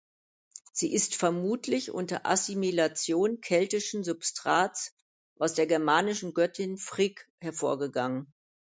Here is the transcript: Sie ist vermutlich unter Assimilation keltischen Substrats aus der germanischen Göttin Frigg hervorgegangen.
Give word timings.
Sie 0.73 0.91
ist 0.91 1.13
vermutlich 1.13 1.91
unter 1.91 2.25
Assimilation 2.25 3.39
keltischen 3.39 4.03
Substrats 4.03 4.95
aus 5.37 5.53
der 5.53 5.67
germanischen 5.67 6.33
Göttin 6.33 6.79
Frigg 6.79 7.27
hervorgegangen. 7.39 8.33